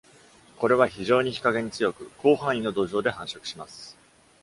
[0.57, 3.95] これは非常に日陰に強く、広範囲の土壌で繁殖します。